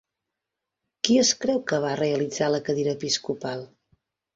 Qui 1.09 1.19
es 1.25 1.35
creu 1.45 1.61
que 1.73 1.81
va 1.85 1.95
realitzar 2.03 2.51
la 2.59 2.67
cadira 2.71 2.99
episcopal? 3.01 3.69